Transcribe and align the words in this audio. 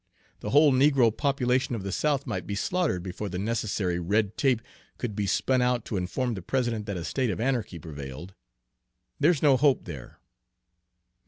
The 0.39 0.49
whole 0.49 0.73
negro 0.73 1.15
population 1.15 1.75
of 1.75 1.83
the 1.83 1.91
South 1.91 2.25
might 2.25 2.47
be 2.47 2.55
slaughtered 2.55 3.03
before 3.03 3.29
the 3.29 3.37
necessary 3.37 3.99
red 3.99 4.35
tape 4.35 4.63
could 4.97 5.15
be 5.15 5.27
spun 5.27 5.61
out 5.61 5.85
to 5.85 5.95
inform 5.95 6.33
the 6.33 6.41
President 6.41 6.87
that 6.87 6.97
a 6.97 7.05
state 7.05 7.29
of 7.29 7.39
anarchy 7.39 7.77
prevailed. 7.77 8.33
There's 9.19 9.43
no 9.43 9.57
hope 9.57 9.83
there." 9.85 10.17